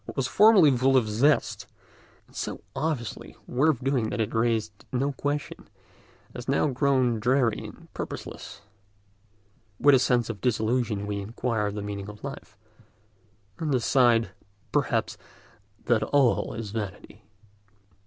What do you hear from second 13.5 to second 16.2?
and decide, perhaps, that